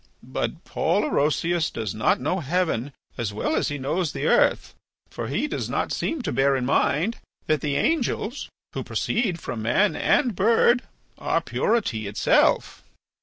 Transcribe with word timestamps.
But 0.23 0.63
Paul 0.63 1.03
Orosius 1.03 1.69
does 1.71 1.93
not 1.93 2.19
know 2.19 2.39
heaven 2.39 2.91
as 3.19 3.31
well 3.33 3.55
as 3.55 3.67
he 3.67 3.77
knows 3.77 4.13
the 4.13 4.25
earth, 4.25 4.73
for 5.11 5.27
he 5.27 5.47
does 5.47 5.69
not 5.69 5.91
seem 5.91 6.23
to 6.23 6.31
bear 6.31 6.55
in 6.55 6.65
mind 6.65 7.17
that 7.45 7.61
the 7.61 7.75
angels, 7.75 8.49
who 8.73 8.83
proceed 8.83 9.39
from 9.39 9.61
man 9.61 9.95
and 9.95 10.35
bird, 10.35 10.81
are 11.19 11.39
purity 11.39 12.07
itself." 12.07 12.83